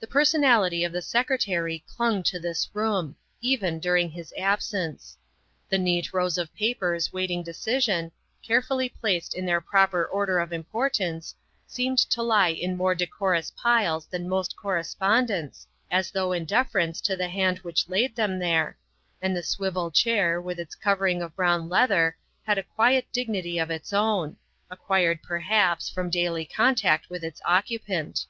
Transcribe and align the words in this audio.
The 0.00 0.08
personality 0.08 0.82
of 0.82 0.90
the 0.92 1.00
Secretary 1.00 1.84
clung 1.86 2.24
to 2.24 2.40
this 2.40 2.68
room, 2.74 3.14
even 3.40 3.78
during 3.78 4.10
his 4.10 4.34
absence. 4.36 5.16
The 5.68 5.78
neat 5.78 6.12
rows 6.12 6.38
of 6.38 6.52
papers 6.56 7.12
wait 7.12 7.30
ing 7.30 7.44
decision, 7.44 8.10
carefully 8.42 8.88
placed 8.88 9.32
in 9.32 9.46
their 9.46 9.60
proper 9.60 10.04
order 10.04 10.40
of 10.40 10.52
importance, 10.52 11.36
seemed 11.68 11.98
to 11.98 12.20
lie 12.20 12.48
in 12.48 12.76
more 12.76 12.96
decorous 12.96 13.52
piles 13.52 14.06
than 14.06 14.28
most 14.28 14.56
correspondence, 14.56 15.68
as 15.88 16.10
though 16.10 16.32
in 16.32 16.46
deference 16.46 17.00
to 17.02 17.14
the 17.14 17.28
hand 17.28 17.58
which 17.58 17.88
laid 17.88 18.16
them 18.16 18.40
there, 18.40 18.76
and 19.22 19.36
the 19.36 19.42
swivel 19.44 19.92
chair 19.92 20.40
with 20.40 20.58
its 20.58 20.74
cov 20.74 20.98
ering 20.98 21.22
of 21.24 21.36
brown 21.36 21.68
leather 21.68 22.16
had 22.42 22.58
a 22.58 22.64
quiet 22.64 23.06
dignity 23.12 23.58
of 23.60 23.70
its 23.70 23.92
own, 23.92 24.36
acquired 24.68 25.22
perhaps 25.22 25.88
from 25.88 26.10
daily 26.10 26.44
contact 26.44 27.08
with 27.08 27.22
its 27.22 27.40
occupant. 27.44 28.26